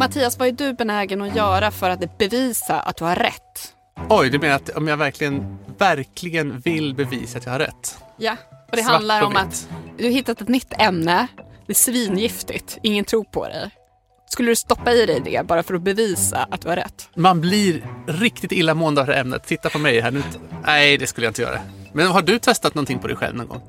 [0.00, 3.74] Mattias, vad är du benägen att göra för att bevisa att du har rätt?
[4.08, 7.98] Oj, du menar att om jag verkligen, verkligen vill bevisa att jag har rätt?
[8.16, 8.36] Ja,
[8.70, 9.68] och det Svart handlar om att
[9.98, 11.26] du har hittat ett nytt ämne.
[11.66, 13.70] Det är svingiftigt, ingen tror på dig.
[14.28, 17.08] Skulle du stoppa i dig det bara för att bevisa att du har rätt?
[17.14, 19.46] Man blir riktigt illamående av det här ämnet.
[19.46, 20.22] Titta på mig här nu.
[20.64, 21.60] Nej, det skulle jag inte göra.
[21.92, 23.62] Men har du testat någonting på dig själv någon gång?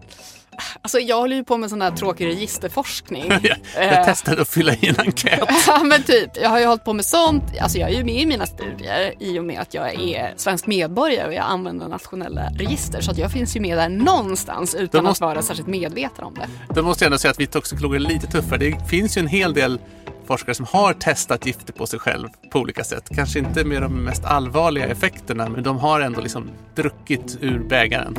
[0.81, 3.25] Alltså jag håller ju på med sån här tråkig registerforskning.
[3.29, 5.39] Jag, jag Eh, testade att fylla i en enkät.
[5.67, 7.43] Ja men typ, jag har ju hållit på med sånt.
[7.61, 10.67] Alltså jag är ju med i mina studier i och med att jag är svensk
[10.67, 13.01] medborgare och jag använder nationella register.
[13.01, 16.33] Så att jag finns ju med där någonstans utan måste- att vara särskilt medveten om
[16.33, 16.73] det.
[16.73, 18.57] Då måste jag ändå säga att vi toxikologer är lite tuffare.
[18.59, 19.79] Det finns ju en hel del
[20.27, 23.09] forskare som har testat gifter på sig själv på olika sätt.
[23.15, 28.17] Kanske inte med de mest allvarliga effekterna, men de har ändå liksom druckit ur bägaren.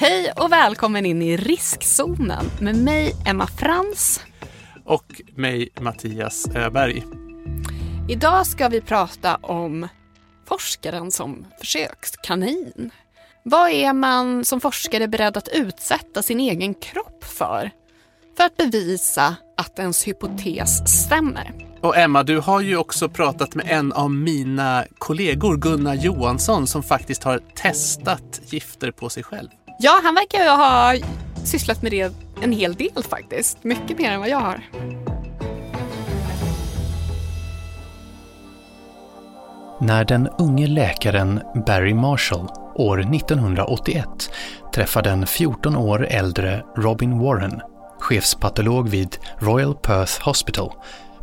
[0.00, 4.20] Hej och välkommen in i riskzonen med mig Emma Frans.
[4.84, 7.04] Och mig, Mattias Öberg.
[8.08, 9.88] Idag ska vi prata om
[10.48, 12.90] forskaren som försökskanin.
[13.42, 17.70] Vad är man som forskare beredd att utsätta sin egen kropp för?
[18.36, 21.52] För att bevisa att ens hypotes stämmer.
[21.80, 26.82] Och Emma, du har ju också pratat med en av mina kollegor, Gunnar Johansson, som
[26.82, 29.48] faktiskt har testat gifter på sig själv.
[29.80, 30.94] Ja, han verkar ju ha
[31.44, 32.12] sysslat med det
[32.42, 33.64] en hel del faktiskt.
[33.64, 34.60] Mycket mer än vad jag har.
[39.80, 44.08] När den unge läkaren Barry Marshall år 1981
[44.74, 47.60] träffar den 14 år äldre Robin Warren,
[47.98, 50.72] chefspatolog vid Royal Perth Hospital,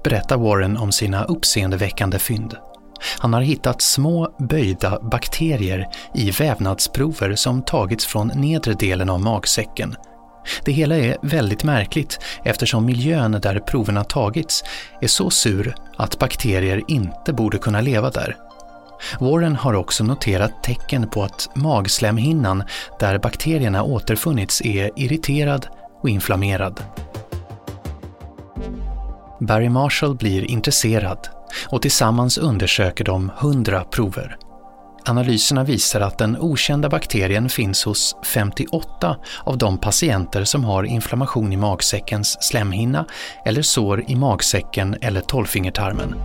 [0.03, 2.57] berättar Warren om sina uppseendeväckande fynd.
[3.19, 9.95] Han har hittat små böjda bakterier i vävnadsprover som tagits från nedre delen av magsäcken.
[10.65, 14.63] Det hela är väldigt märkligt eftersom miljön där proverna tagits
[15.01, 18.35] är så sur att bakterier inte borde kunna leva där.
[19.19, 22.63] Warren har också noterat tecken på att magslemhinnan
[22.99, 25.67] där bakterierna återfunnits är irriterad
[26.01, 26.83] och inflammerad.
[29.39, 31.34] Barry Marshall blir intresserad
[31.67, 34.37] och tillsammans undersöker de 100 prover.
[35.07, 41.53] Analyserna visar att den okända bakterien finns hos 58 av de patienter som har inflammation
[41.53, 43.05] i magsäckens slemhinna
[43.45, 46.15] eller sår i magsäcken eller tolvfingertarmen.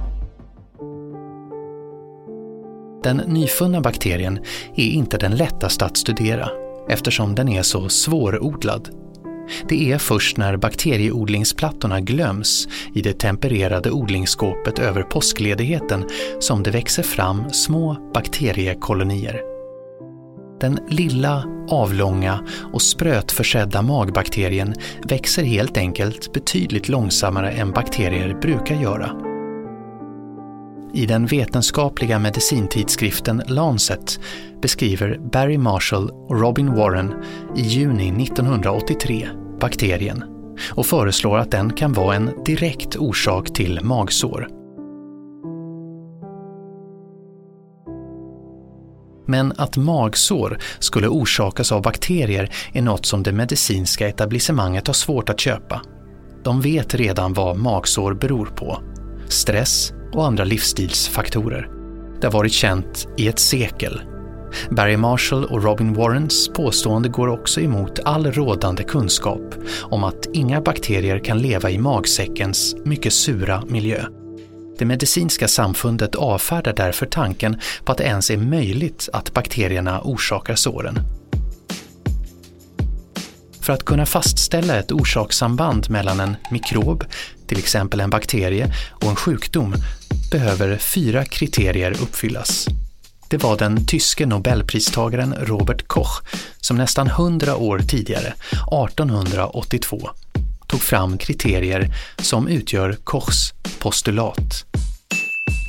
[3.02, 4.38] Den nyfunna bakterien
[4.76, 6.48] är inte den lättaste att studera
[6.88, 8.88] eftersom den är så svårodlad.
[9.68, 16.04] Det är först när bakterieodlingsplattorna glöms i det tempererade odlingsskåpet över påskledigheten
[16.40, 19.40] som det växer fram små bakteriekolonier.
[20.60, 24.74] Den lilla, avlånga och sprötförsedda magbakterien
[25.08, 29.10] växer helt enkelt betydligt långsammare än bakterier brukar göra.
[30.94, 34.20] I den vetenskapliga medicintidskriften Lancet
[34.62, 37.14] beskriver Barry Marshall och Robin Warren
[37.56, 39.28] i juni 1983
[39.60, 40.24] bakterien
[40.70, 44.48] och föreslår att den kan vara en direkt orsak till magsår.
[49.26, 55.28] Men att magsår skulle orsakas av bakterier är något som det medicinska etablissemanget har svårt
[55.28, 55.82] att köpa.
[56.44, 58.82] De vet redan vad magsår beror på.
[59.28, 61.68] Stress och andra livsstilsfaktorer.
[62.20, 64.00] Det har varit känt i ett sekel.
[64.70, 70.60] Barry Marshall och Robin Warrens påstående går också emot all rådande kunskap om att inga
[70.60, 74.04] bakterier kan leva i magsäckens mycket sura miljö.
[74.78, 80.54] Det medicinska samfundet avfärdar därför tanken på att det ens är möjligt att bakterierna orsakar
[80.54, 80.98] såren.
[83.60, 87.04] För att kunna fastställa ett orsakssamband mellan en mikrob,
[87.46, 89.74] till exempel en bakterie, och en sjukdom
[90.30, 92.66] behöver fyra kriterier uppfyllas.
[93.30, 96.22] Det var den tyske nobelpristagaren Robert Koch
[96.60, 98.34] som nästan 100 år tidigare,
[98.86, 100.10] 1882,
[100.66, 104.64] tog fram kriterier som utgör Kochs postulat.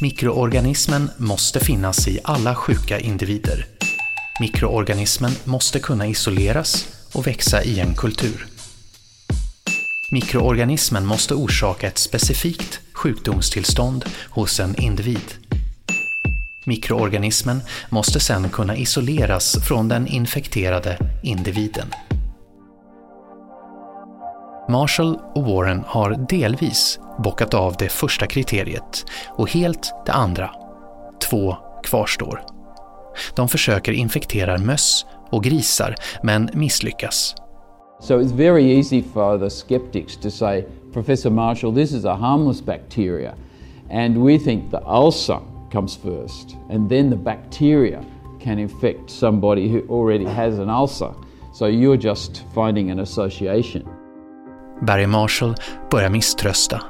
[0.02, 3.66] Mikroorganismen måste finnas i alla sjuka individer.
[4.40, 8.48] Mikroorganismen måste kunna isoleras och växa i en kultur.
[10.12, 15.41] Mikroorganismen måste orsaka ett specifikt sjukdomstillstånd hos en individ.
[16.66, 21.88] Mikroorganismen måste sedan kunna isoleras från den infekterade individen.
[24.70, 30.50] Marshall och Warren har delvis bockat av det första kriteriet och helt det andra.
[31.30, 32.42] Två kvarstår.
[33.36, 37.36] De försöker infektera möss och grisar men misslyckas.
[38.02, 40.64] So it's very easy for the skeptics to say,
[40.94, 43.34] Professor Marshall, this is a harmless bacteria,
[43.92, 45.40] and we think the ulcer
[45.72, 48.04] comes first, and then the bacteria
[48.44, 51.14] can infect somebody who already has an ulcer.
[51.54, 53.84] So you're just finding an association.
[54.82, 55.56] Barry Marshall
[55.92, 56.82] börjar misströsta.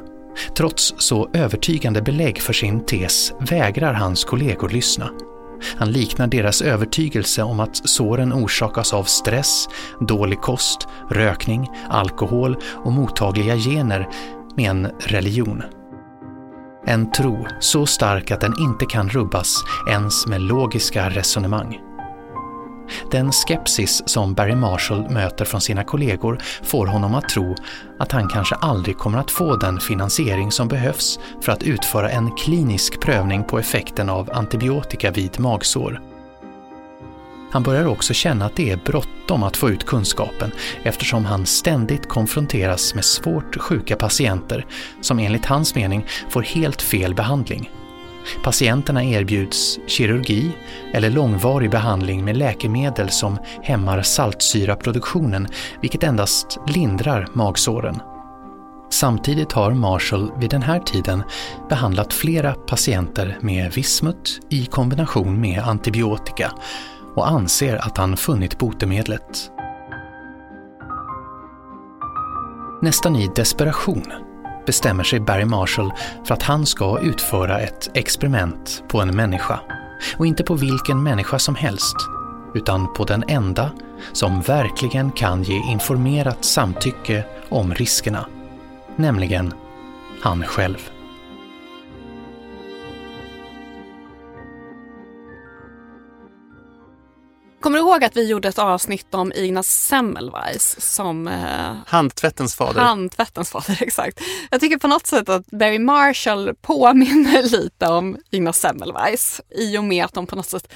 [0.58, 5.10] Trots så övertygande belägg för sin tes vägrar hans kollegor lyssna.
[5.78, 9.68] Han liknar deras övertygelse om att såren orsakas av stress,
[10.00, 14.10] dålig kost, rökning, alkohol och mottagliga gener
[14.56, 15.64] med en religion.
[16.86, 21.80] En tro så stark att den inte kan rubbas ens med logiska resonemang.
[23.12, 27.56] Den skepsis som Barry Marshall möter från sina kollegor får honom att tro
[28.00, 32.32] att han kanske aldrig kommer att få den finansiering som behövs för att utföra en
[32.32, 36.11] klinisk prövning på effekten av antibiotika vid magsår.
[37.52, 40.52] Han börjar också känna att det är bråttom att få ut kunskapen
[40.84, 44.66] eftersom han ständigt konfronteras med svårt sjuka patienter
[45.02, 47.70] som enligt hans mening får helt fel behandling.
[48.44, 50.52] Patienterna erbjuds kirurgi
[50.94, 55.48] eller långvarig behandling med läkemedel som hämmar saltsyraproduktionen
[55.82, 58.02] vilket endast lindrar magsåren.
[58.90, 61.24] Samtidigt har Marshall vid den här tiden
[61.70, 66.52] behandlat flera patienter med vismut i kombination med antibiotika
[67.16, 69.52] och anser att han funnit botemedlet.
[72.82, 74.04] Nästan i desperation
[74.66, 75.92] bestämmer sig Barry Marshall
[76.26, 79.60] för att han ska utföra ett experiment på en människa.
[80.18, 81.96] Och inte på vilken människa som helst,
[82.54, 83.72] utan på den enda
[84.14, 88.26] som verkligen kan ge informerat samtycke om riskerna.
[88.96, 89.54] Nämligen
[90.22, 91.01] han själv.
[97.62, 101.28] Kommer du ihåg att vi gjorde ett avsnitt om Ignaz Semmelweis som...
[101.28, 102.82] Eh, Handtvättens fader.
[102.82, 104.22] Handtvättens fader, exakt.
[104.52, 109.84] Jag tycker på något sätt att Barry Marshall påminner lite om Ignaz Semmelweis i och
[109.84, 110.74] med att de på något sätt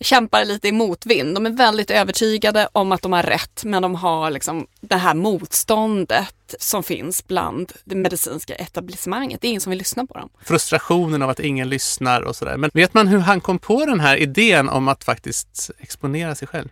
[0.00, 1.34] kämpar lite i motvind.
[1.34, 5.14] De är väldigt övertygade om att de har rätt men de har liksom det här
[5.14, 9.40] motståndet som finns bland det medicinska etablissemanget.
[9.40, 10.28] Det är ingen som vill lyssna på dem.
[10.44, 12.56] Frustrationen av att ingen lyssnar och sådär.
[12.56, 16.48] Men vet man hur han kom på den här idén om att faktiskt exponera sig
[16.48, 16.68] själv?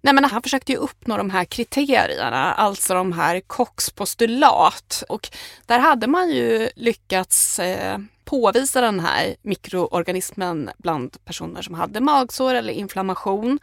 [0.00, 5.02] Nej, men han försökte ju uppnå de här kriterierna, alltså de här Cox postulat.
[5.08, 5.28] Och
[5.66, 12.54] där hade man ju lyckats eh, påvisa den här mikroorganismen bland personer som hade magsår
[12.54, 13.58] eller inflammation.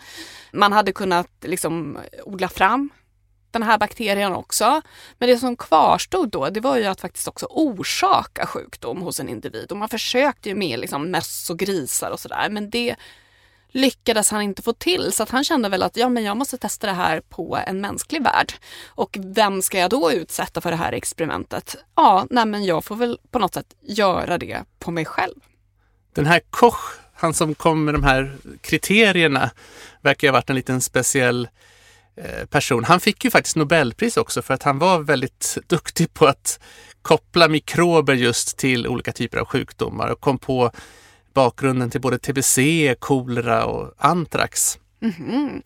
[0.51, 2.89] Man hade kunnat liksom odla fram
[3.51, 4.81] den här bakterien också.
[5.17, 9.29] Men det som kvarstod då, det var ju att faktiskt också orsaka sjukdom hos en
[9.29, 9.71] individ.
[9.71, 12.95] Och man försökte ju med liksom möss och grisar och sådär, men det
[13.73, 16.57] lyckades han inte få till så att han kände väl att ja, men jag måste
[16.57, 18.53] testa det här på en mänsklig värld.
[18.87, 21.75] Och vem ska jag då utsätta för det här experimentet?
[21.95, 25.35] Ja, nej, men jag får väl på något sätt göra det på mig själv.
[26.15, 29.51] Den här Koch, han som kom med de här kriterierna,
[30.01, 31.47] verkar ha varit en liten speciell
[32.15, 32.83] eh, person.
[32.83, 36.59] Han fick ju faktiskt Nobelpris också för att han var väldigt duktig på att
[37.01, 40.71] koppla mikrober just till olika typer av sjukdomar och kom på
[41.33, 42.59] bakgrunden till både tbc,
[42.99, 44.79] kolera och antrax.
[45.01, 45.61] Mm -hmm.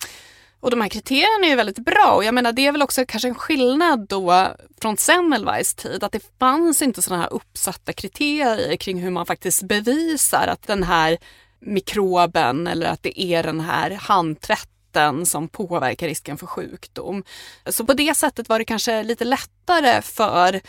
[0.60, 3.06] Och de här kriterierna är ju väldigt bra och jag menar det är väl också
[3.08, 4.48] kanske en skillnad då
[4.82, 9.64] från Semmelweis tid att det fanns inte sådana här uppsatta kriterier kring hur man faktiskt
[9.64, 11.18] bevisar att den här
[11.60, 17.24] mikroben eller att det är den här handtvätten som påverkar risken för sjukdom.
[17.66, 20.62] Så på det sättet var det kanske lite lättare för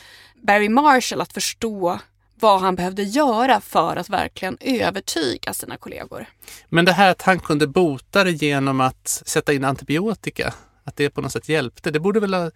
[0.42, 1.98] Barry Marshall att förstå
[2.40, 6.26] vad han behövde göra för att verkligen övertyga sina kollegor.
[6.68, 10.54] Men det här att han kunde bota det genom att sätta in antibiotika,
[10.84, 12.50] att det på något sätt hjälpte, det borde väl ha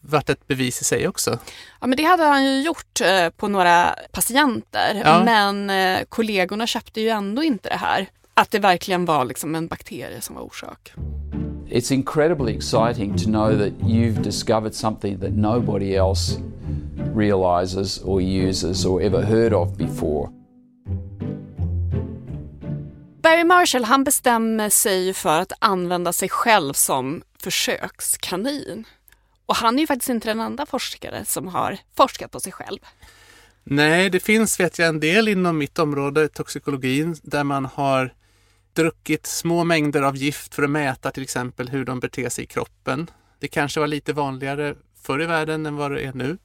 [0.00, 1.38] varit ett bevis i sig också?
[1.80, 5.24] Ja, men det hade han ju gjort eh, på några patienter, ja.
[5.24, 8.06] men eh, kollegorna köpte ju ändå inte det här.
[8.34, 10.92] Att det verkligen var liksom en bakterie som var orsak.
[11.70, 16.40] It's incredibly exciting to know that you've discovered something that nobody else
[17.14, 20.30] realizes or uses or ever heard of before.
[23.22, 28.84] Barry Marshall han bestämmer sig för att använda sig själv som försökskanin.
[29.46, 32.78] Och han är ju faktiskt inte den enda forskare som har forskat på sig själv.
[33.64, 38.14] Nej, det finns vet jag en del inom mitt område, toxikologin, där man har
[38.72, 42.46] druckit små mängder av gift för att mäta till exempel hur de beter sig i
[42.46, 43.10] kroppen.
[43.38, 46.38] Det kanske var lite vanligare förr i världen än vad det är nu.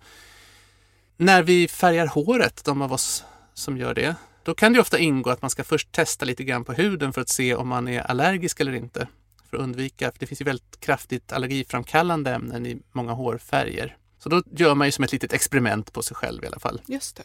[1.21, 5.29] När vi färgar håret, de av oss som gör det, då kan det ofta ingå
[5.29, 8.01] att man ska först testa lite grann på huden för att se om man är
[8.01, 9.07] allergisk eller inte.
[9.49, 13.97] För att undvika, för det finns ju väldigt kraftigt allergiframkallande ämnen i många hårfärger.
[14.19, 16.81] Så då gör man ju som ett litet experiment på sig själv i alla fall.
[16.85, 17.23] Just det.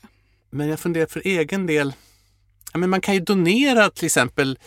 [0.51, 1.93] Men jag funderar för egen del,
[2.73, 4.59] ja, men man kan ju donera till exempel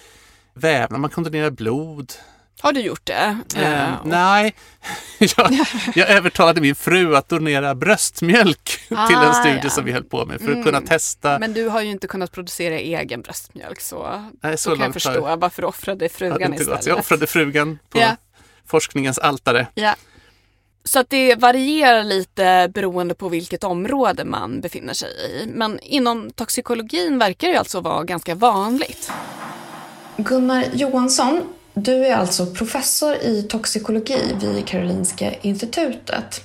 [0.53, 2.13] vävnad, man kan donera blod.
[2.61, 3.37] Har du gjort det?
[3.55, 4.55] Eh, Eh, nej,
[5.19, 5.57] jag,
[5.95, 9.69] jag övertalade min fru att donera bröstmjölk till en Ah, studie ja.
[9.69, 10.63] som vi höll på med för att Mm.
[10.63, 11.39] kunna testa.
[11.39, 14.93] Men du har ju inte kunnat producera egen bröstmjölk så Nej, så då kan jag
[14.93, 16.59] förstå varför du offrade frugan gått.
[16.59, 16.83] istället.
[16.83, 18.15] Så jag offrade frugan på Ja.
[18.67, 19.67] forskningens altare.
[19.73, 19.95] Ja.
[20.83, 25.47] Så att det varierar lite beroende på vilket område man befinner sig i.
[25.53, 29.11] Men inom toxikologin verkar det alltså vara ganska vanligt.
[30.17, 31.41] Gunnar Johansson,
[31.83, 36.41] du är alltså professor i toxikologi vid Karolinska institutet.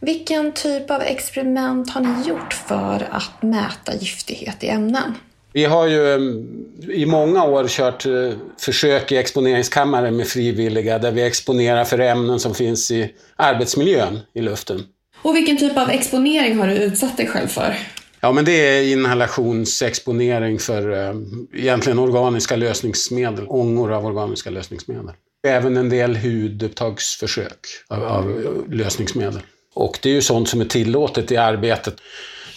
[0.00, 5.14] Vilken typ av experiment har ni gjort för att mäta giftighet i ämnen?
[5.52, 6.48] Vi har ju em,
[6.88, 8.12] i många år kört eh,
[8.58, 14.40] försök i exponeringskammare med frivilliga där vi exponerar för ämnen som finns i arbetsmiljön i
[14.40, 14.84] luften.
[15.22, 17.76] Och vilken typ av exponering har du utsatt dig själv för?
[18.24, 21.14] Ja, men det är inhalationsexponering för eh,
[21.54, 25.10] egentligen organiska lösningsmedel, ångor av organiska lösningsmedel.
[25.46, 29.40] Även en del hudupptagsförsök av, av lösningsmedel.
[29.74, 31.94] Och det är ju sånt som är tillåtet i arbetet.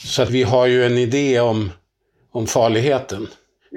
[0.05, 1.72] Så att vi har ju en idé om,
[2.31, 3.27] om farligheten.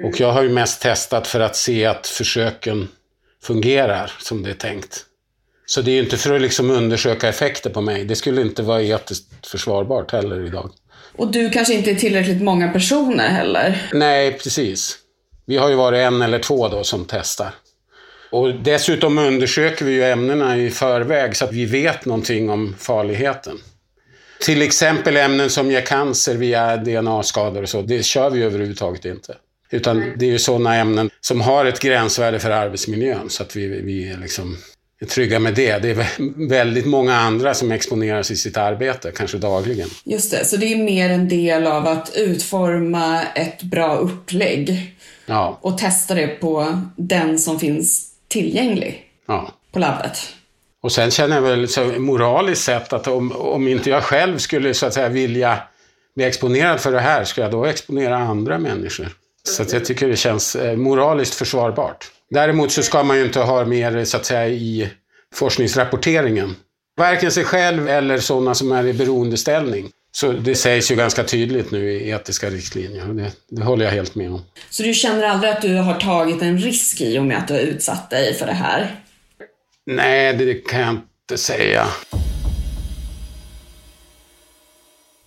[0.03, 2.87] Och jag har ju mest testat för att se att försöken
[3.43, 5.05] fungerar som det är tänkt.
[5.65, 8.05] Så det är ju inte för att liksom undersöka effekter på mig.
[8.05, 10.71] Det skulle inte vara etiskt försvarbart heller idag.
[11.15, 13.89] Och du kanske inte är tillräckligt många personer heller?
[13.93, 14.97] Nej, precis.
[15.45, 17.51] Vi har ju varit en eller två då som testar.
[18.31, 23.57] Och dessutom undersöker vi ju ämnena i förväg så att vi vet någonting om farligheten.
[24.41, 29.35] Till exempel ämnen som ger cancer via DNA-skador och så, det kör vi överhuvudtaget inte.
[29.71, 33.67] Utan det är ju sådana ämnen som har ett gränsvärde för arbetsmiljön så att vi,
[33.67, 34.57] vi liksom
[35.05, 35.77] trygga med det.
[35.77, 39.89] Det är vä- väldigt många andra som exponeras i sitt arbete, kanske dagligen.
[40.03, 45.59] Just det, så det är mer en del av att utforma ett bra upplägg Ja,
[45.61, 49.53] och testa det på den som finns tillgänglig ja.
[49.71, 50.19] på labbet.
[50.81, 54.73] Och sen känner jag väl så moraliskt sett att om, om inte jag själv skulle
[54.73, 55.59] så att säga vilja
[56.15, 59.07] bli exponerad för det här, ska jag då exponera andra människor?
[59.43, 62.11] Så att jag tycker det känns eh, moraliskt försvarbart.
[62.29, 64.89] Däremot så ska man ju inte ha mer så att säga i
[65.33, 66.55] forskningsrapporteringen.
[66.97, 69.89] Varken sig själv eller sådana som är i beroendeställning.
[70.11, 73.91] Så det sägs ju ganska tydligt nu i etiska riktlinjer och det, det håller jag
[73.91, 74.41] helt med om.
[74.69, 77.53] Så du känner aldrig att du har tagit en risk i och med att du
[77.53, 78.95] har utsatt dig för det här?
[79.85, 81.87] Nej, det kan jag inte säga.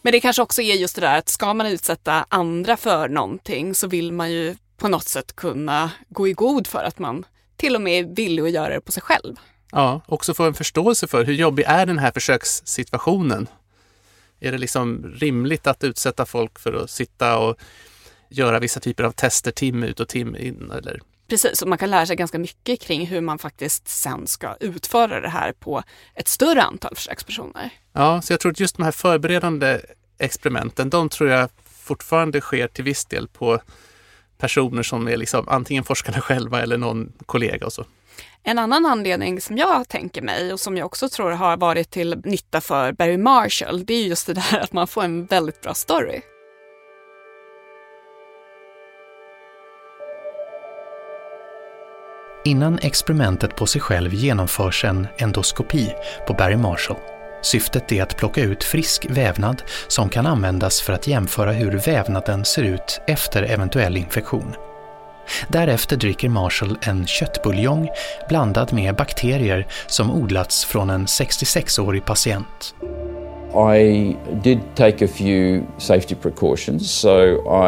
[0.02, 3.74] Men det kanske också är just det där att ska man utsätta andra för någonting
[3.74, 7.24] så vill man ju på något sätt kunna gå i god för att man
[7.56, 9.36] till och med är villig att göra det på sig själv.
[9.72, 13.46] Ja, också få en förståelse för hur jobbig är den här försökssituationen?
[14.40, 17.56] Är det liksom rimligt att utsätta folk för att sitta och
[18.28, 20.70] göra vissa typer av tester timme ut och timme in?
[20.70, 21.00] Eller?
[21.28, 25.20] Precis, och man kan lära sig ganska mycket kring hur man faktiskt sen ska utföra
[25.20, 25.82] det här på
[26.14, 27.70] ett större antal försökspersoner.
[27.92, 29.80] Ja, så jag tror att just de här förberedande
[30.18, 33.60] experimenten, de tror jag fortfarande sker till viss del på
[34.42, 37.84] personer som är liksom antingen forskarna själva eller någon kollega och så.
[38.42, 42.20] En annan anledning som jag tänker mig och som jag också tror har varit till
[42.24, 45.74] nytta för Barry Marshall, det är just det där att man får en väldigt bra
[45.74, 46.20] story.
[52.44, 55.92] Innan experimentet på sig själv genomförs en endoskopi
[56.26, 57.11] på Barry Marshall.
[57.42, 62.44] Syftet är att plocka ut frisk vävnad som kan användas för att jämföra hur vävnaden
[62.44, 64.54] ser ut efter eventuell infektion.
[65.48, 67.88] Därefter dricker Marshall en köttbuljong
[68.28, 72.74] blandad med bakterier som odlats från en 66-årig patient.
[73.54, 77.12] I did take a few safety precautions, so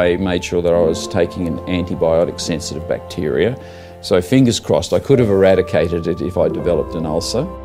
[0.04, 3.54] I made sure that I was taking an antibiotic sensitive bacteria.
[4.02, 7.63] So, fingers crossed, I could have eradicated it if I developed an ulcer.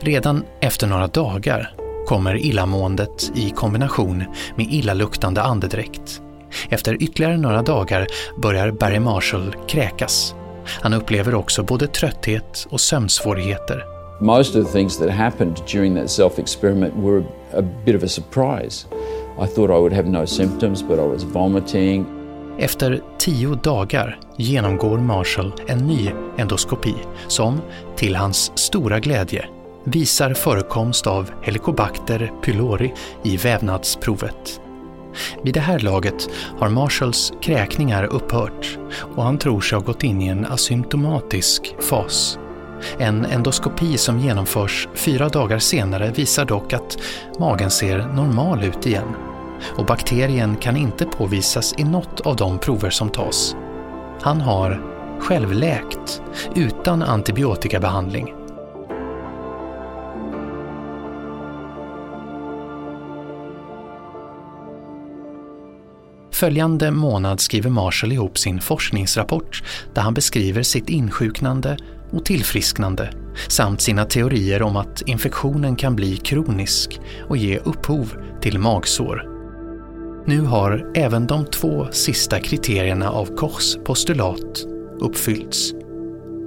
[0.00, 1.74] Redan efter några dagar
[2.06, 4.24] kommer illamåendet i kombination
[4.56, 6.22] med illaluktande andedräkt.
[6.68, 8.06] Efter ytterligare några dagar
[8.42, 10.34] börjar Barry Marshall kräkas.
[10.66, 13.84] Han upplever också både trötthet och sömnsvårigheter.
[14.20, 17.24] Most of the things that happened during that self experiment were
[17.54, 18.86] a bit of a surprise.
[19.42, 22.06] I thought I would have no symptoms, but I was vomiting.
[22.58, 26.94] Efter tio dagar genomgår Marshall en ny endoskopi
[27.28, 27.60] som,
[27.96, 29.44] till hans stora glädje,
[29.86, 34.60] visar förekomst av Helicobacter pylori i vävnadsprovet.
[35.42, 36.28] Vid det här laget
[36.58, 38.78] har Marshalls kräkningar upphört
[39.16, 42.38] och han tror sig ha gått in i en asymptomatisk fas.
[42.98, 46.98] En endoskopi som genomförs fyra dagar senare visar dock att
[47.38, 49.16] magen ser normal ut igen
[49.76, 53.56] och bakterien kan inte påvisas i något av de prover som tas.
[54.22, 54.82] Han har
[55.20, 56.22] självläkt
[56.54, 58.35] utan antibiotikabehandling.
[66.36, 69.62] Följande månad skriver Marshall ihop sin forskningsrapport
[69.94, 71.76] där han beskriver sitt insjuknande
[72.10, 73.10] och tillfrisknande
[73.48, 79.22] samt sina teorier om att infektionen kan bli kronisk och ge upphov till magsår.
[80.26, 84.64] Nu har även de två sista kriterierna av Kochs postulat
[85.00, 85.72] uppfyllts.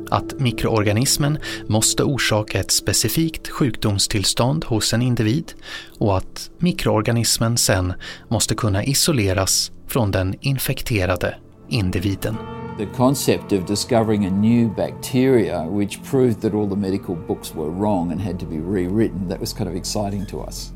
[0.10, 5.54] Att mikroorganismen måste orsaka ett specifikt sjukdomstillstånd hos en individ
[6.00, 7.94] och att mikroorganismen sen
[8.28, 11.36] måste kunna isoleras från den infekterade
[11.70, 12.38] individen.
[12.78, 17.70] The concept of discovering a new bacteria which proved that all the medical books were
[17.70, 20.72] wrong and had to be rewritten, that was kind of exciting to us.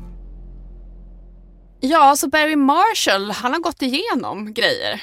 [1.80, 5.02] Ja, så Barry Marshall, han har gått igenom grejer.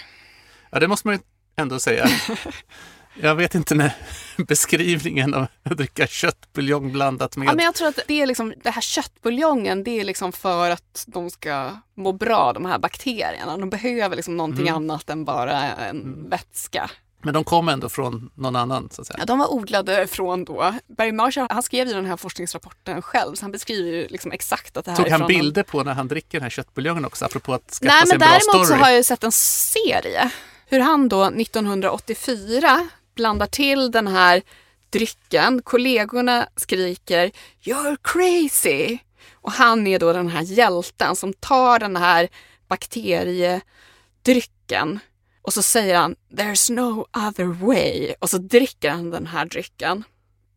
[0.71, 1.21] Ja, det måste man ju
[1.55, 2.05] ändå säga.
[3.13, 3.91] Jag vet inte när
[4.47, 7.47] beskrivningen av att dricka köttbuljong blandat med...
[7.47, 10.69] Ja, men jag tror att det är liksom, det här köttbuljongen, det är liksom för
[10.69, 13.57] att de ska må bra, de här bakterierna.
[13.57, 14.75] De behöver liksom någonting Mm.
[14.75, 16.89] annat än bara en vätska.
[17.23, 19.17] Men de kom ändå från någon annan, så att säga.
[19.19, 23.35] Ja, de var odlade från då, Barry Marshall, han skrev ju den här forskningsrapporten själv,
[23.35, 25.93] så han beskriver ju liksom exakt att det här Tog är han bilder på när
[25.93, 28.65] han dricker den här köttbuljongen också, apropå att skaffa Nej, sig men en bra däremot
[28.67, 28.79] story?
[28.79, 30.31] så har jag ju sett en serie.
[30.65, 34.41] Hur han då 1984 blandar till den här
[34.89, 35.61] drycken.
[35.61, 37.31] Kollegorna skriker
[37.63, 38.97] “You're crazy!”
[39.33, 42.29] och han är då den här hjälten som tar den här
[42.67, 44.99] bakteriedrycken
[45.41, 50.03] och så säger han “There's no other way” och så dricker han den här drycken.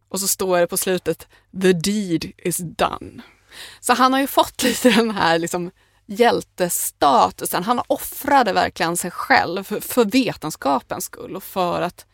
[0.09, 1.29] Och så står det på slutet
[1.63, 3.23] “The deed is done”.
[3.81, 5.71] Så han har ju fått lite den här liksom
[6.07, 7.63] hjältestatusen.
[7.63, 12.07] Han offrade verkligen sig själv för, för vetenskapens skull och för att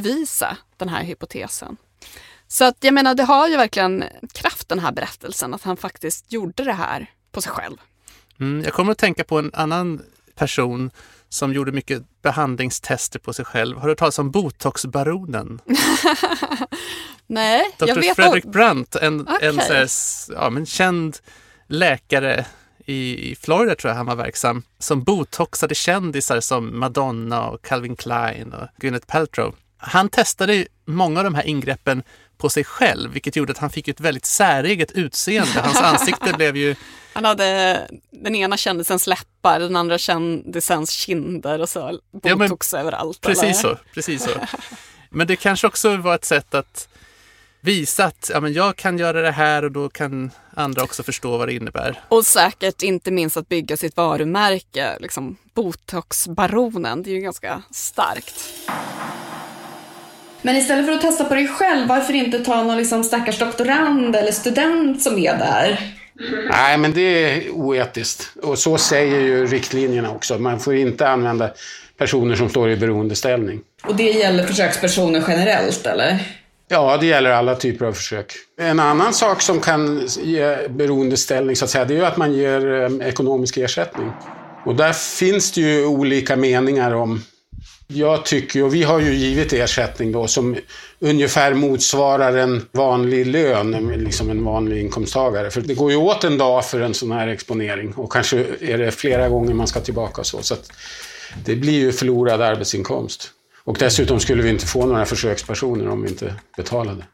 [0.00, 1.76] bevisa den här hypotesen.
[2.48, 6.32] Så att jag menar, det har ju verkligen kraft den här berättelsen, att han faktiskt
[6.32, 7.76] gjorde det här på sig själv.
[8.40, 10.02] Mm, jag kommer att tänka på en annan
[10.34, 10.90] person
[11.28, 13.78] som gjorde mycket behandlingstester på sig själv.
[13.78, 15.60] Har du talas om botoxbaronen?
[17.26, 18.00] Nej, jag Dr.
[18.00, 19.60] vet Fredrik Brandt, en, en Okej.
[19.60, 19.88] så här,
[20.42, 21.18] ja, men känd
[21.66, 22.46] läkare
[22.86, 27.96] i, i Florida tror jag han var verksam, som botoxade kändisar som Madonna och Calvin
[27.96, 29.54] Klein och Gwyneth Paltrow.
[29.86, 32.02] Han testade många av de här ingreppen
[32.38, 35.60] på sig själv, vilket gjorde att han fick ett väldigt säreget utseende.
[35.60, 36.74] Hans ansikte blev ju
[37.12, 42.74] Han hade den ena kändisens läppar, den andra kändisens kinder och så Ja, men botox
[42.74, 43.20] överallt.
[43.20, 43.52] Precis eller?
[43.52, 44.30] så, precis så.
[45.10, 46.88] Men det kanske också var ett sätt att
[47.60, 51.38] visa att ja, men jag kan göra det här och då kan andra också förstå
[51.38, 52.00] vad det innebär.
[52.08, 58.34] Och säkert inte minst att bygga sitt varumärke, liksom botoxbaronen, det är ju ganska starkt.
[60.44, 64.16] Men istället för att testa på dig själv, varför inte ta någon liksom stackars doktorand
[64.16, 65.80] eller student som är där?
[66.50, 68.30] Nej, men det är oetiskt.
[68.42, 70.38] Och så säger ju riktlinjerna också.
[70.38, 71.50] Man får inte använda
[71.98, 73.60] personer som står i beroendeställning.
[73.84, 76.18] Och det gäller försökspersoner generellt, eller?
[76.68, 78.32] Ja, det gäller alla typer av försök.
[78.60, 82.32] En annan sak som kan ge beroendeställning, så att säga, det är ju att man
[82.32, 84.12] ger eh, ekonomisk ersättning.
[84.66, 87.22] Och där finns det ju olika meningar om
[87.96, 90.56] jag tycker, och vi har ju givit ersättning då som
[90.98, 95.50] ungefär motsvarar en vanlig lön, liksom en vanlig inkomsttagare.
[95.50, 98.78] För det går ju åt en dag för en sån här exponering och kanske är
[98.78, 100.42] det flera gånger man ska tillbaka och så.
[100.42, 100.72] så att
[101.44, 103.30] det blir ju förlorad arbetsinkomst.
[103.64, 107.04] Och dessutom skulle vi inte få några försökspersoner om vi inte betalade.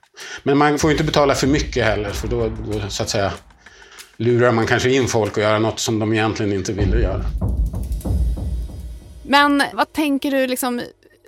[0.43, 3.33] Men man får ju inte betala för mycket heller, för då, då så att säga
[4.17, 7.25] lurar man kanske in folk att göra något som de egentligen inte ville göra.
[9.31, 10.83] Men vad tänker du liksom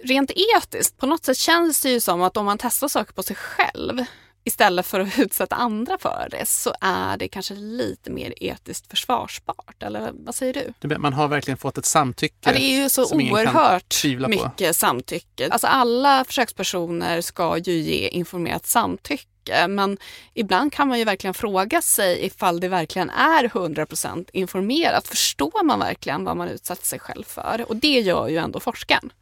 [0.05, 0.99] rent etiskt?
[0.99, 4.05] På något sätt känns det ju som att om man testar saker på sig själv
[4.45, 9.83] istället för att utsätta andra för det så är det kanske lite mer etiskt försvarsbart.
[9.83, 10.99] Eller vad säger du?
[10.99, 12.37] Man har verkligen fått ett samtycke.
[12.41, 14.29] Ja, det är ju så oerhört på.
[14.29, 15.49] mycket samtycke.
[15.51, 19.27] Alltså alla försökspersoner ska ju ge informerat samtycke
[19.69, 19.99] men
[20.35, 25.09] ibland kan man ju verkligen fråga sig ifall det verkligen är 100% informerat.
[25.09, 27.65] Förstår man verkligen vad man utsätter sig själv för?
[27.69, 29.13] Och det gör ju ändå forskaren.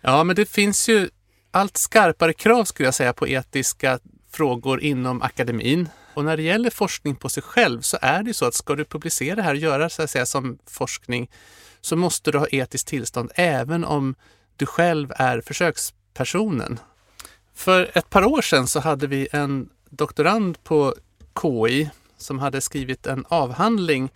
[0.00, 1.10] Ja, men det finns ju
[1.50, 3.98] allt skarpare krav skulle jag säga på etiska
[4.32, 5.88] frågor inom akademin.
[6.14, 8.74] Och när det gäller forskning på sig själv så är det ju så att ska
[8.74, 11.30] du publicera det här och göra så att säga som forskning
[11.80, 14.14] så måste du ha etiskt tillstånd även om
[14.56, 16.78] du själv är försökspersonen.
[17.54, 20.94] För ett par år sedan så hade vi en doktorand på
[21.42, 24.10] KI som hade skrivit en avhandling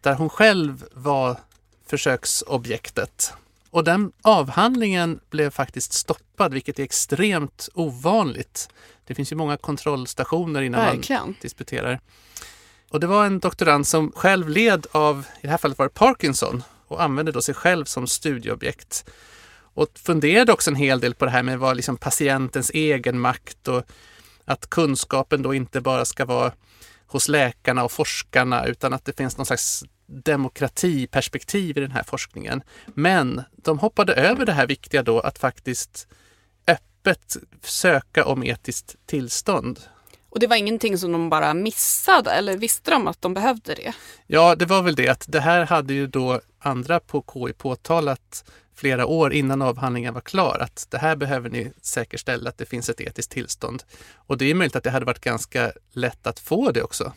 [0.00, 1.36] där hon själv var
[1.86, 3.32] försöksobjektet.
[3.70, 8.68] Och den avhandlingen blev faktiskt stoppad, vilket är extremt ovanligt.
[9.04, 11.22] Det finns ju många kontrollstationer innan Verkligen.
[11.22, 12.00] man disputerar.
[12.90, 15.94] Och det var en doktorand som själv led av, i det här fallet var det
[15.94, 19.10] Parkinson, och använde då sig själv som studieobjekt.
[19.74, 23.68] Och funderade också en hel del på det här med vad liksom patientens egen makt
[23.68, 23.82] och
[24.44, 26.52] att kunskapen då inte bara ska vara
[27.06, 32.62] hos läkarna och forskarna utan att det finns någon slags demokratiperspektiv i den här forskningen.
[32.86, 36.08] Men de hoppade över det här viktiga då att faktiskt
[36.66, 39.80] öppet söka om etiskt tillstånd.
[40.28, 43.92] Och det var ingenting som de bara missade eller visste de att de behövde det?
[44.26, 48.44] Ja, det var väl det att det här hade ju då andra på KI påtalat
[48.74, 52.88] flera år innan avhandlingen var klar att det här behöver ni säkerställa att det finns
[52.88, 53.82] ett etiskt tillstånd.
[54.14, 57.12] Och det är möjligt att det hade varit ganska lätt att få det också.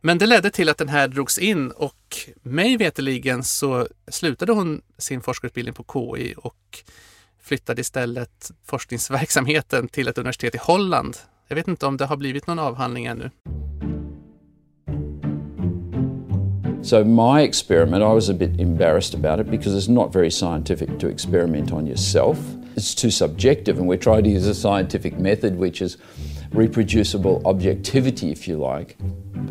[0.00, 4.82] Men det ledde till att den här drogs in och mig veteligen så slutade hon
[4.98, 6.82] sin forskarutbildning på KI och
[7.42, 11.16] flyttade istället forskningsverksamheten till ett universitet i Holland.
[11.48, 13.30] Jag vet inte om det har blivit någon avhandling ännu.
[16.86, 21.00] So my experiment, I was a bit embarrassed about it because it's not very scientific
[21.00, 22.38] to experiment on yourself.
[22.76, 25.96] It's too subjective, and we're trying to use a scientific method which is
[26.52, 28.96] reproducible objectivity, if you like.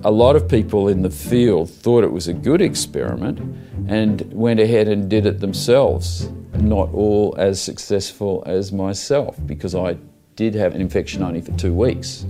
[0.06, 3.40] A lot of people in the field thought it was a good experiment
[3.90, 6.30] and went ahead and did it themselves.
[6.54, 9.98] Not all as successful as myself because I
[10.38, 12.26] did have an infection only for two weeks.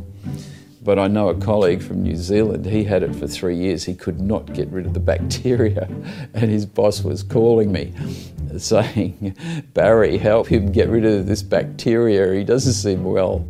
[0.85, 3.83] But I know a colleague from New Zealand, he had it for three years.
[3.83, 5.89] He could not get rid of the bacteria,
[6.35, 7.91] and his boss was calling me
[8.57, 9.35] saying,
[9.73, 12.33] Barry, help him get rid of this bacteria.
[12.33, 13.43] He doesn't seem well.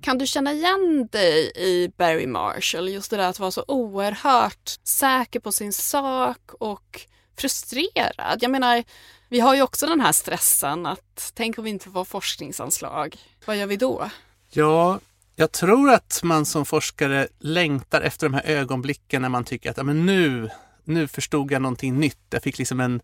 [0.00, 2.88] Kan du känna igen dig i Barry Marshall?
[2.88, 7.00] Just det där att vara så oerhört säker på sin sak och
[7.36, 8.38] frustrerad.
[8.40, 8.84] Jag menar,
[9.28, 13.16] vi har ju också den här stressen att tänk om vi inte får forskningsanslag.
[13.46, 14.10] Vad gör vi då?
[14.50, 15.00] Ja,
[15.38, 19.76] jag tror att man som forskare längtar efter de här ögonblicken när man tycker att
[19.76, 20.50] ja, men nu,
[20.84, 22.18] nu förstod jag någonting nytt.
[22.30, 23.00] Jag fick liksom en,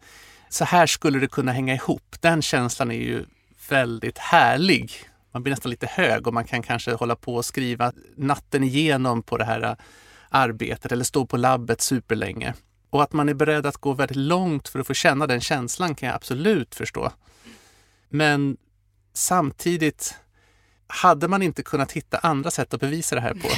[0.49, 2.17] så här skulle det kunna hänga ihop.
[2.21, 3.25] Den känslan är ju
[3.69, 4.93] väldigt härlig.
[5.33, 9.23] Man blir nästan lite hög och man kan kanske hålla på och skriva natten igenom
[9.23, 9.75] på det här äh,
[10.29, 12.55] arbetet eller stå på labbet superlänge.
[12.91, 15.95] Och att man är beredd att gå väldigt långt för att få känna den känslan
[15.95, 17.13] kan jag absolut förstå.
[18.09, 18.57] Men
[19.13, 20.15] samtidigt
[20.93, 23.49] hade man inte kunnat hitta andra sätt att bevisa det här på.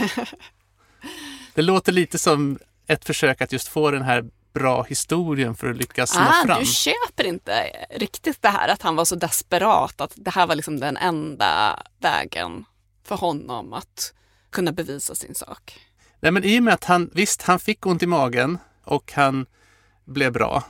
[1.54, 5.76] Det låter lite som ett försök att just få den här bra historien för att
[5.76, 6.60] lyckas nå ah, fram.
[6.60, 10.54] Du köper inte riktigt det här att han var så desperat att det här var
[10.54, 12.64] liksom den enda vägen
[13.04, 14.14] för honom att
[14.50, 15.80] kunna bevisa sin sak.
[16.20, 19.46] Nej, men i och med att han, visst, han fick ont i magen och han
[20.04, 20.62] blev bra.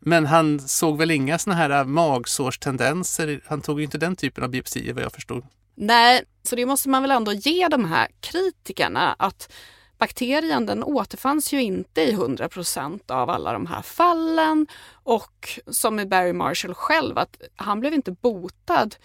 [0.00, 3.40] Men han såg väl inga såna här magsårstendenser.
[3.46, 5.44] Han tog ju inte den typen av biopsier vad jag förstod.
[5.74, 9.52] Nej, så det måste man väl ändå ge de här kritikerna att
[9.98, 16.08] bakterien den återfanns ju inte i 100% av alla de här fallen och som med
[16.08, 18.96] Barry Marshall själv att han blev inte botad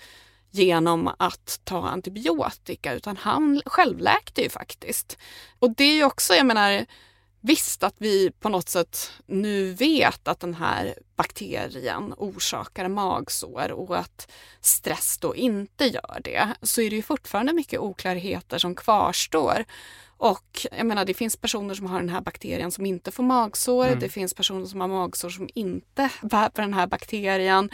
[0.51, 5.17] genom att ta antibiotika utan han självläkte ju faktiskt.
[5.59, 6.85] Och det är ju också, jag menar,
[7.41, 13.97] Visst att vi på något sätt nu vet att den här bakterien orsakar magsår och
[13.97, 19.65] att stress då inte gör det, så är det ju fortfarande mycket oklarheter som kvarstår.
[20.17, 23.87] Och jag menar, det finns personer som har den här bakterien som inte får magsår.
[23.87, 23.99] Mm.
[23.99, 27.69] Det finns personer som har magsår som inte bär på den här bakterien.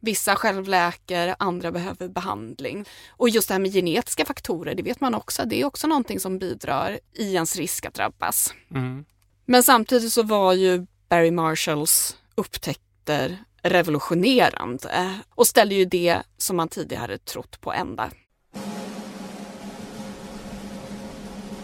[0.00, 2.84] Vissa självläker, andra behöver behandling.
[3.10, 5.44] Och just det här med genetiska faktorer, det vet man också.
[5.44, 8.54] Det är också någonting som bidrar i ens risk att drabbas.
[8.70, 9.04] Mm.
[9.46, 16.68] Men samtidigt så var ju Barry Marshalls upptäckter revolutionerande och ställde ju det som man
[16.68, 18.10] tidigare trott på ända.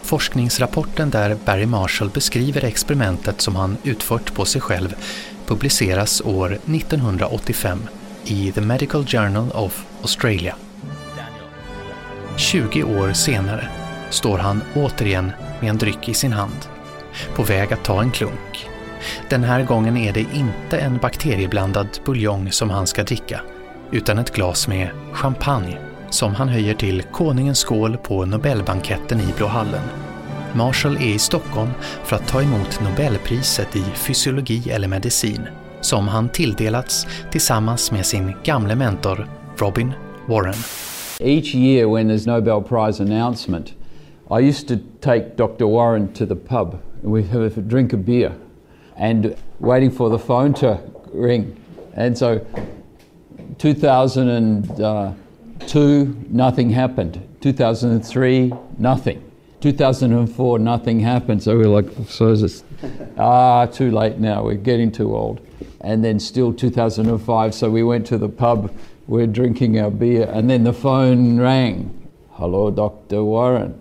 [0.01, 4.95] Forskningsrapporten där Barry Marshall beskriver experimentet som han utfört på sig själv
[5.45, 7.79] publiceras år 1985
[8.25, 10.55] i The Medical Journal of Australia.
[12.37, 13.67] 20 år senare
[14.09, 16.67] står han återigen med en dryck i sin hand,
[17.35, 18.69] på väg att ta en klunk.
[19.29, 23.41] Den här gången är det inte en bakterieblandad buljong som han ska dricka,
[23.91, 25.77] utan ett glas med champagne
[26.09, 29.83] som han höjer till konungens skål på Nobelbanketten i Blå hallen.
[30.53, 31.71] Marshall är i Stockholm
[32.03, 35.47] för att ta emot Nobelpriset i fysiologi eller medicin
[35.83, 39.93] som han tilldelats tillsammans med sin gamle mentor Robin
[40.27, 40.55] Warren.
[41.19, 43.73] Each year when there's Nobel Prize announcement,
[44.31, 45.65] I used to take Dr.
[45.65, 48.35] Warren to the pub we have a drink of beer
[48.95, 50.79] and waiting for the phone to
[51.11, 51.55] ring.
[51.95, 52.43] And so
[53.59, 57.21] 2002, nothing happened.
[57.41, 59.21] 2003, nothing.
[59.59, 61.43] 2004, nothing happened.
[61.43, 62.63] So we're like, so is this,
[63.17, 64.43] ah, too late now.
[64.43, 65.41] We're getting too old.
[65.83, 68.73] And then still 2005, so we went to the pub.
[69.07, 72.09] We're drinking our beer, and then the phone rang.
[72.31, 73.23] Hello, Dr.
[73.23, 73.79] Warren.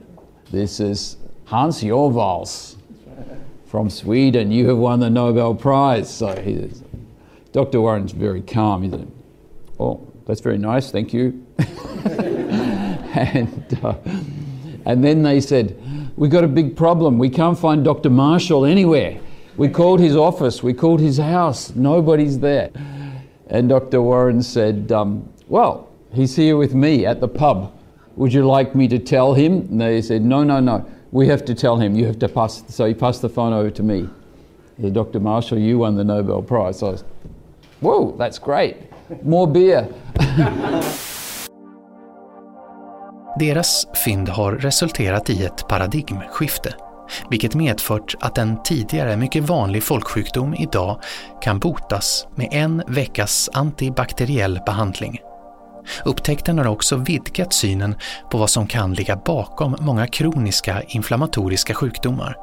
[0.50, 2.76] This is Hans Jorvals
[3.66, 4.50] from Sweden.
[4.50, 6.12] You have won the Nobel Prize.
[6.12, 6.70] So he
[7.52, 7.80] Dr.
[7.80, 8.82] Warren's very calm.
[8.82, 9.08] He's like,
[9.78, 11.46] oh, that's very nice, thank you.
[13.14, 13.94] and, uh,
[14.84, 15.78] and then they said,
[16.16, 17.18] We've got a big problem.
[17.18, 18.10] We can't find Dr.
[18.10, 19.18] Marshall anywhere.
[19.56, 22.70] We called his office, we called his house, nobody's there.
[23.48, 24.00] And Dr.
[24.00, 27.72] Warren said, um, well, he's here with me at the pub.
[28.16, 29.52] Would you like me to tell him?
[29.70, 30.86] And they said, no, no, no.
[31.10, 31.94] We have to tell him.
[31.94, 32.64] You have to pass.
[32.68, 34.08] So he passed the phone over to me.
[34.76, 35.20] He said, Dr.
[35.20, 36.78] Marshall, you won the Nobel Prize.
[36.78, 37.04] So I was,
[37.80, 38.76] whoa, that's great.
[39.22, 39.88] More beer.
[43.38, 46.74] Deras fynd har resulterat i ett paradigmskifte,
[47.30, 51.00] vilket medfört att en tidigare mycket vanlig folksjukdom idag
[51.42, 55.18] kan botas med en veckas antibakteriell behandling.
[56.04, 57.94] Upptäckten har också vidgat synen
[58.30, 62.36] på vad som kan ligga bakom många kroniska inflammatoriska sjukdomar.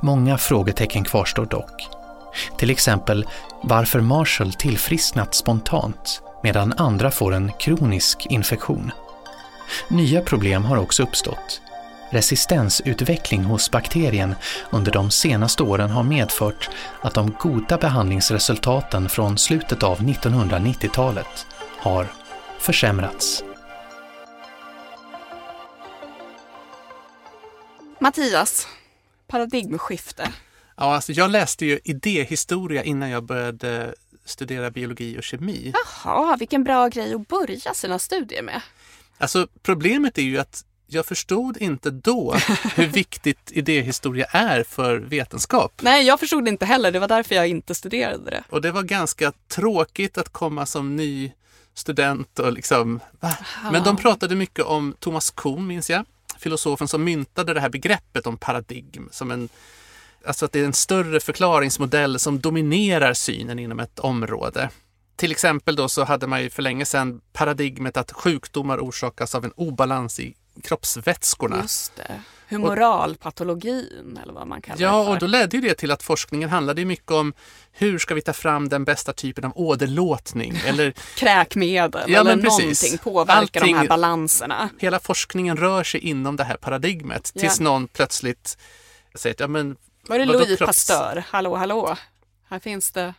[0.00, 1.88] Många frågetecken kvarstår dock.
[2.58, 3.26] Till exempel
[3.62, 8.90] varför Marshall tillfrisknat spontant medan andra får en kronisk infektion.
[9.88, 11.60] Nya problem har också uppstått.
[12.12, 14.34] Resistensutveckling hos bakterien
[14.70, 16.70] under de senaste åren har medfört
[17.00, 21.46] att de goda behandlingsresultaten från slutet av 1990-talet
[21.78, 22.12] har
[22.58, 23.44] försämrats.
[28.00, 28.66] Mattias,
[29.26, 30.28] paradigmskifte.
[30.76, 33.94] Ja, alltså jag läste ju idéhistoria innan jag började
[34.24, 35.72] studera biologi och kemi.
[36.04, 38.60] Jaha, vilken bra grej att börja sina studier med.
[39.18, 42.34] Alltså problemet är ju att jag förstod inte då
[42.74, 45.72] hur viktigt idéhistoria är för vetenskap.
[45.82, 46.92] Nej, jag förstod det inte heller.
[46.92, 48.44] Det var därför jag inte studerade det.
[48.48, 51.32] Och det var ganska tråkigt att komma som ny
[51.74, 53.00] student och liksom...
[53.20, 53.36] Va?
[53.72, 56.04] Men de pratade mycket om Thomas Kuhn, minns jag.
[56.38, 59.48] Filosofen som myntade det här begreppet om paradigm som en
[60.26, 64.70] Alltså att det är en större förklaringsmodell som dominerar synen inom ett område.
[65.16, 69.44] Till exempel då så hade man ju för länge sedan paradigmet att sjukdomar orsakas av
[69.44, 71.56] en obalans i kroppsvätskorna.
[71.62, 72.20] Just det.
[72.48, 75.12] Humoralpatologin eller vad man kallar Ja, det för.
[75.12, 77.32] och då ledde ju det till att forskningen handlade mycket om
[77.72, 80.56] hur ska vi ta fram den bästa typen av åderlåtning?
[80.66, 82.82] Eller Kräkmedel Ja, eller precis.
[82.82, 84.68] någonting påverkar de här Allting- balanserna.
[84.78, 87.64] hela forskningen rör sig inom det här paradigmet tills Ja.
[87.64, 88.58] någon plötsligt
[89.14, 89.76] säger att ja, men
[90.08, 91.24] Var det Louis kropps- Pasteur?
[91.30, 91.96] Hallå, hallå.
[92.48, 93.14] Här finns det.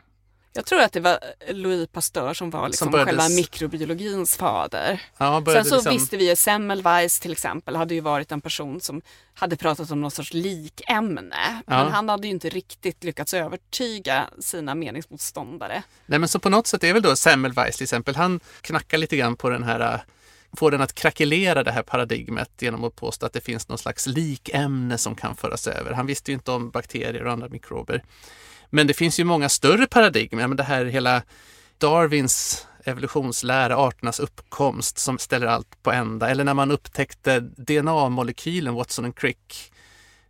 [0.56, 5.02] Jag tror att det var Louis Pasteur som var liksom började själva mikrobiologins fader.
[5.18, 8.82] ja, Sen så liksom, visste vi ju Semmelweis till exempel hade ju varit en person
[8.82, 9.02] som
[9.34, 11.62] hade pratat om någon sorts likämne.
[11.68, 11.84] Ja.
[11.84, 15.84] Men han hade ju inte riktigt lyckats övertyga sina meningsmotståndare.
[16.06, 19.18] Nej men så på något sätt är väl då Semmelweis till exempel, han knackar lite
[19.18, 20.04] grann på den här,
[20.58, 24.08] får den att krackelera det här paradigmet genom att påstå att det finns någon slags
[24.08, 25.92] likämne som kan föras över.
[25.92, 28.04] Han visste ju inte om bakterier och andra mikrober.
[28.76, 31.22] Men det finns ju många större paradigm, ja, men det här hela
[31.78, 36.30] Darwins evolutionslära, arternas uppkomst som ställer allt på ända.
[36.30, 39.74] Eller när man upptäckte DNA-molekylen Watson and Crick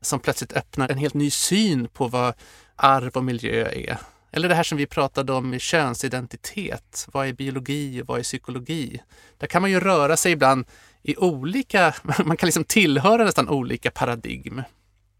[0.01, 2.33] som plötsligt öppnar en helt ny syn på vad
[2.75, 3.97] arv och miljö är.
[4.31, 7.07] Eller det här som vi pratade om i könsidentitet.
[7.13, 9.01] Vad är biologi och vad är psykologi?
[9.37, 10.65] Där kan man ju röra sig ibland
[11.03, 14.61] i olika, man kan liksom tillhöra nästan olika paradigm.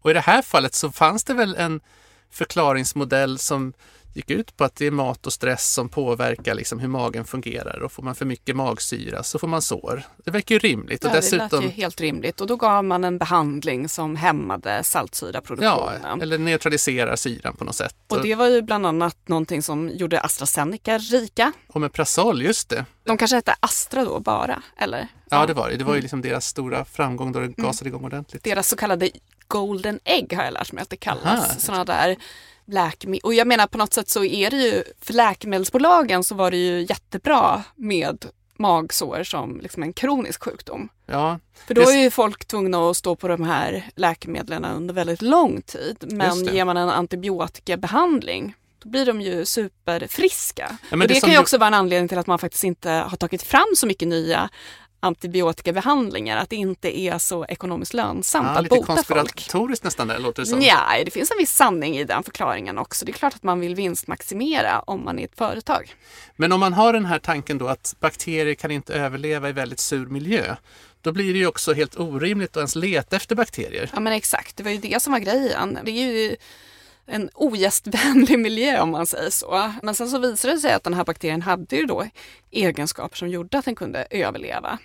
[0.00, 1.80] Och i det här fallet så fanns det väl en
[2.34, 3.72] förklaringsmodell som
[4.14, 7.82] gick ut på att det är mat och stress som påverkar liksom hur magen fungerar
[7.82, 10.02] och får man för mycket magsyra så får man sår.
[10.24, 11.04] Det verkar ju rimligt.
[11.04, 14.16] Ja, och Det dessutom, lät ju helt rimligt och då gav man en behandling som
[14.16, 16.22] hämmade ja, saltsyraproduktionen.
[16.22, 17.96] eller neutraliserar syran på något sätt.
[18.08, 21.52] Och det var ju bland annat någonting som gjorde AstraZeneca rika.
[21.66, 22.84] Och med Prazol, just det.
[23.04, 25.08] De kanske hette Astra då bara, eller?
[25.30, 25.76] Ja, det var det.
[25.76, 28.44] Det var ju liksom deras stora framgång då det gasade igång ordentligt.
[28.44, 29.10] Deras så kallade
[29.48, 31.44] golden egg har jag lärt mig att det kallas.
[31.44, 31.58] Aha.
[31.58, 32.16] Sådana där
[32.66, 33.20] läkemedel.
[33.24, 36.56] Och jag menar på något sätt så är det ju, för läkemedelsbolagen så var det
[36.56, 38.26] ju jättebra med
[38.58, 40.88] magsår som liksom en kronisk sjukdom.
[41.06, 45.22] Ja, För då är ju folk tvungna att stå på de här läkemedlen under väldigt
[45.22, 45.96] lång tid.
[46.00, 50.76] Men ger man en antibiotikabehandling då blir de ju superfriska.
[50.90, 52.90] Ja, det det, kan ju du- också vara en anledning till att man faktiskt inte
[52.90, 54.48] har tagit fram så mycket nya
[55.04, 59.06] antibiotikabehandlingar, att det inte är så ekonomiskt lönsamt Ja, att lite bota folk.
[59.08, 60.62] konspiratoriskt nästan där låter det som.
[60.62, 63.04] Ja, det finns en viss sanning i den förklaringen också.
[63.04, 65.94] Det är klart att man vill vinstmaximera om man är ett företag.
[66.36, 69.80] Men om man har den här tanken då att bakterier kan inte överleva i väldigt
[69.80, 70.56] sur miljö,
[71.00, 73.90] då blir det ju också helt orimligt att ens leta efter bakterier.
[73.94, 75.78] Ja men exakt, det var ju det som var grejen.
[75.84, 76.36] Det är ju
[77.06, 79.72] en ogästvänlig miljö om man säger så.
[79.82, 82.06] Men sen så visade det sig att den här bakterien hade ju då
[82.50, 84.78] egenskaper som gjorde att den kunde överleva.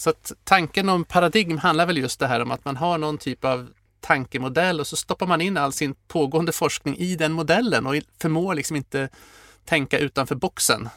[0.00, 3.18] Så att tanken om paradigm handlar väl just det här om att man har någon
[3.18, 3.68] typ av
[4.00, 8.54] tankemodell och så stoppar man in all sin pågående forskning i den modellen och förmår
[8.54, 9.08] liksom inte
[9.64, 10.88] tänka utanför boxen.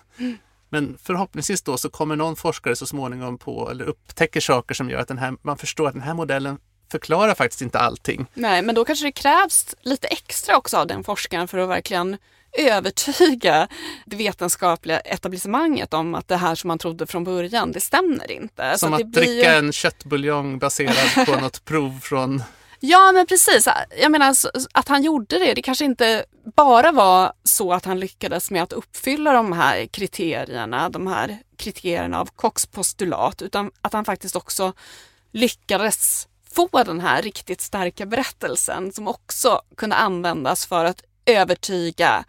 [0.70, 5.00] Men förhoppningsvis då så kommer någon forskare så småningom på eller upptäcker saker som gör
[5.00, 6.58] att den här, man förstår att den här modellen
[6.92, 8.26] förklarar faktiskt inte allting.
[8.34, 12.18] Nej, men då kanske det krävs lite extra också av den forskaren för att verkligen
[12.58, 13.68] övertyga
[14.06, 18.78] det vetenskapliga etablissemanget om att det här som man trodde från början, det stämmer inte.
[18.78, 22.44] Som att blir ju- dricka en köttbuljong baserad på något prov från
[22.86, 23.68] Ja men precis,
[24.02, 24.36] jag menar
[24.74, 28.74] att han gjorde det, det kanske inte bara var så att han lyckades med att
[28.74, 34.74] uppfylla de här kriterierna, de här kriterierna av Kochs postulat, utan att han faktiskt också
[35.32, 42.26] lyckades få den här riktigt starka berättelsen som också kunde användas för att övertyga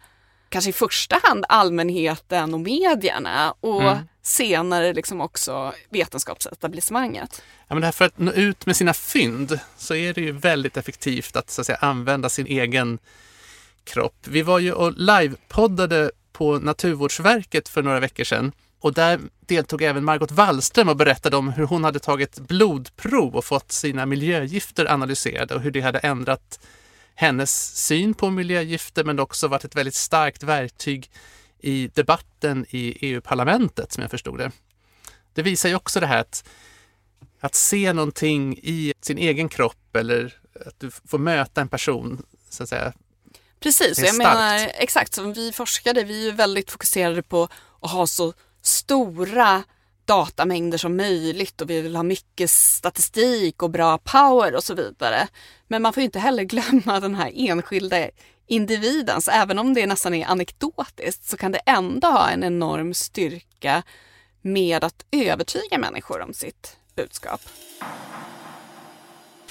[0.49, 3.97] kanske i första hand allmänheten och medierna och Mm.
[4.21, 7.41] senare liksom också vetenskapsetablissemanget.
[7.67, 10.31] Ja, men det här för att nå ut med sina fynd så är det ju
[10.31, 12.99] väldigt effektivt att, så att säga, använda sin egen
[13.83, 14.15] kropp.
[14.27, 20.03] Vi var ju och livepoddade på Naturvårdsverket för några veckor sedan och där deltog även
[20.03, 25.55] Margot Wallström och berättade om hur hon hade tagit blodprov och fått sina miljögifter analyserade
[25.55, 26.59] och hur det hade ändrat
[27.15, 31.11] hennes syn på miljögifter men också varit ett väldigt starkt verktyg
[31.59, 34.51] i debatten i EU-parlamentet som jag förstod det.
[35.33, 36.43] Det visar ju också det här att
[37.39, 40.33] att se någonting i sin egen kropp eller
[40.65, 42.93] att du får möta en person så att säga.
[43.59, 47.49] Precis, jag menar exakt som vi forskare, vi är ju väldigt fokuserade på
[47.81, 49.63] att ha så stora
[50.05, 55.27] datamängder som möjligt och vi vill ha mycket statistik och bra power och så vidare.
[55.67, 58.09] Men man får ju inte heller glömma den här enskilda
[58.47, 62.93] individen, så även om det nästan är anekdotiskt så kan det ändå ha en enorm
[62.93, 63.83] styrka
[64.41, 67.41] med att övertyga människor om sitt budskap.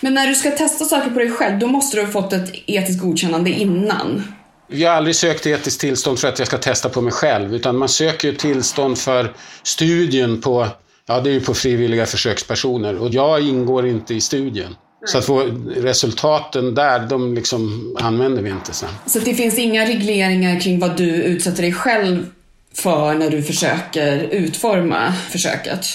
[0.01, 2.51] Men när du ska testa saker på dig själv, då måste du ha fått ett
[2.67, 4.23] etiskt godkännande innan.
[4.69, 7.77] Jag har aldrig sökt etiskt tillstånd för att jag ska testa på mig själv, utan
[7.77, 10.69] man söker ju tillstånd för studien på,
[11.07, 14.77] ja det är ju på frivilliga försökspersoner och jag ingår inte i studien.
[15.07, 15.41] Så att få
[15.77, 18.89] resultaten där, de liksom använder vi inte sen.
[19.07, 22.27] Så det finns inga regleringar kring vad du utsätter dig själv
[22.75, 25.87] för när du försöker utforma försöket.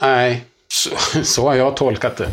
[0.00, 0.90] Nej, så,
[1.24, 2.28] så har jag tolkat det.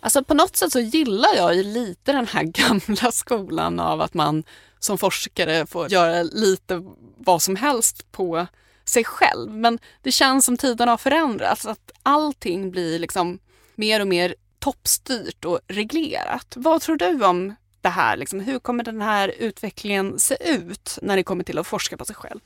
[0.00, 4.14] Alltså på något sätt så gillar jag ju lite den här gamla skolan av att
[4.14, 4.44] man
[4.78, 6.82] som forskare får göra lite
[7.16, 8.46] vad som helst på
[8.84, 9.50] sig själv.
[9.50, 13.38] Men det känns som tiden har förändrats, att allting blir liksom
[13.74, 16.54] mer och mer toppstyrt och reglerat.
[16.56, 18.16] Vad tror du om det här?
[18.16, 22.04] Liksom, hur kommer den här utvecklingen se ut när det kommer till att forska på
[22.04, 22.40] sig själv?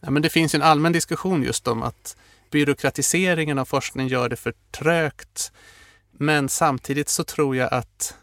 [0.00, 2.16] Ja, men det finns en allmän diskussion just om att
[2.50, 5.52] byråkratiseringen av forskning gör det för trögt.
[6.22, 8.16] Men samtidigt så tror jag att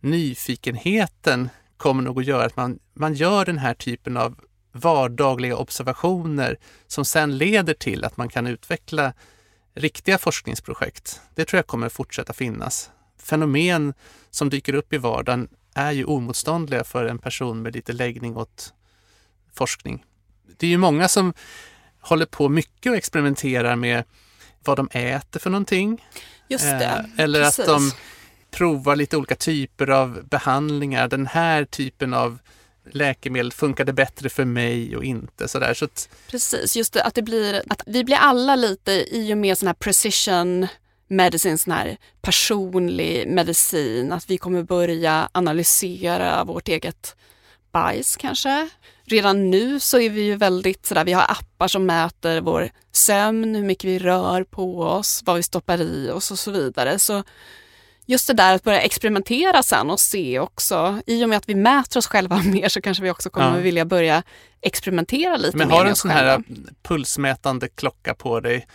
[0.00, 4.40] nyfikenheten kommer nog att göra att man, man gör den här typen av
[4.72, 9.12] vardagliga observationer som sen leder till att man kan utveckla
[9.74, 11.20] riktiga forskningsprojekt.
[11.34, 12.90] Det tror jag kommer fortsätta finnas.
[13.18, 13.94] Fenomen
[14.30, 18.74] som dyker upp i vardagen är ju omotståndliga för en person med lite läggning åt
[19.54, 20.04] forskning.
[20.56, 21.34] Det är ju många som
[22.00, 24.04] håller på mycket och experimenterar med
[24.64, 26.04] vad de äter för någonting.
[26.48, 27.58] Just det, Eh, eller precis.
[27.58, 27.92] att de
[28.50, 31.08] provar lite olika typer av behandlingar.
[31.08, 32.38] Den här typen av
[32.90, 35.48] läkemedel funkade bättre för mig och inte.
[35.48, 35.74] Sådär.
[35.74, 39.38] Så att, Precis, just det, att det blir, att vi blir alla lite i och
[39.38, 40.66] med sån här precision
[41.08, 47.16] medicine, sån här personlig medicin, att vi kommer börja analysera vårt eget
[47.72, 48.68] bajs kanske.
[49.08, 53.54] Redan nu så är vi ju väldigt sådär, vi har appar som mäter vår sömn,
[53.54, 56.98] hur mycket vi rör på oss, vad vi stoppar i oss och så vidare.
[56.98, 57.22] Så
[58.06, 61.54] just det där att börja experimentera sen och se också, i och med att vi
[61.54, 63.62] mäter oss själva mer så kanske vi också kommer Ja.
[63.62, 64.22] vilja börja
[64.60, 66.30] experimentera lite men mer har med en sån själva.
[66.30, 66.42] här
[66.82, 68.66] pulsmätande klocka på dig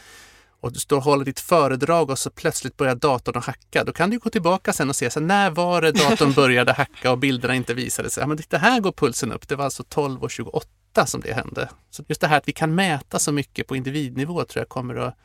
[0.64, 3.84] och du står och håller ditt föredrag och så plötsligt börjar datorn att hacka.
[3.84, 7.11] Då kan du gå tillbaka sen och se, så när var det datorn började hacka
[7.11, 8.22] och bilderna inte visade sig?
[8.22, 9.47] Ja, men det här går pulsen upp.
[9.47, 11.70] Det var alltså 12.28 som det hände.
[11.89, 14.95] Så just det här att vi kan mäta så mycket på individnivå tror jag kommer
[14.95, 15.16] att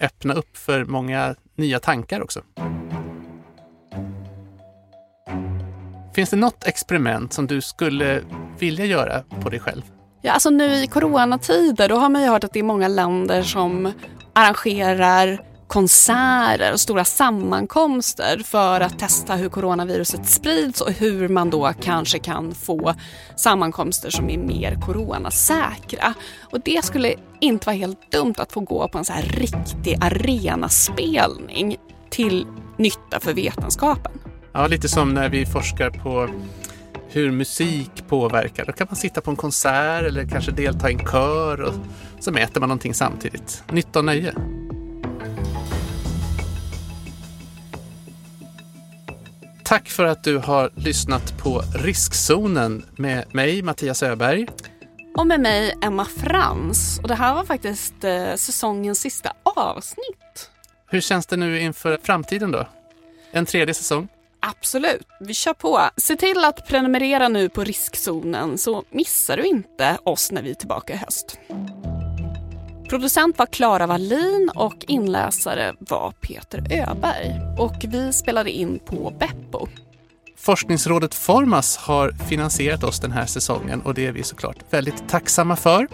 [0.00, 2.40] öppna upp för många nya tankar också.
[6.14, 8.22] Finns det något experiment som du skulle
[8.58, 9.82] vilja göra på dig själv?
[10.22, 13.42] Ja, alltså nu i coronatider då har man ju hört att det är många länder
[13.42, 13.92] som
[14.38, 21.72] arrangerar konserter och stora sammankomster för att testa hur coronaviruset sprids och hur man då
[21.80, 22.94] kanske kan få
[23.36, 26.14] sammankomster som är mer coronasäkra.
[26.40, 29.98] Och det skulle inte vara helt dumt att få gå på en så här riktig
[30.00, 31.76] arenaspelning
[32.10, 34.12] till nytta för vetenskapen.
[34.52, 36.28] Ja, lite som när vi forskar på
[37.08, 38.64] hur musik påverkar.
[38.64, 41.74] Då kan man sitta på en konsert eller kanske delta i en kör och
[42.20, 43.62] så mäter man någonting samtidigt.
[43.70, 44.34] Nytta och nöje.
[49.64, 54.46] Tack för att du har lyssnat på Riskzonen med mig, Mattias Öberg.
[55.16, 56.98] Och med mig, Emma Frans.
[57.02, 60.50] Och det här var faktiskt eh, säsongens sista avsnitt.
[60.90, 62.66] Hur känns det nu inför framtiden då?
[63.32, 64.08] En tredje säsong?
[64.50, 65.80] Absolut, vi kör på.
[65.96, 70.54] Se till att prenumerera nu på riskzonen så missar du inte oss när vi är
[70.54, 71.38] tillbaka i höst.
[72.88, 77.40] Producent var Klara Wallin och inläsare var Peter Öberg.
[77.58, 79.68] Och vi spelade in på Beppo.
[80.36, 85.56] Forskningsrådet Formas har finansierat oss den här säsongen och det är vi såklart väldigt tacksamma
[85.56, 85.88] för.